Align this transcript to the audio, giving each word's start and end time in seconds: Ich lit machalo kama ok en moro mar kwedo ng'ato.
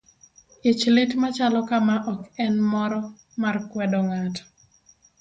Ich 0.69 0.81
lit 0.95 1.11
machalo 1.21 1.59
kama 1.69 1.95
ok 2.11 2.19
en 2.45 2.53
moro 2.71 2.99
mar 3.41 3.55
kwedo 3.71 3.99
ng'ato. 4.09 4.43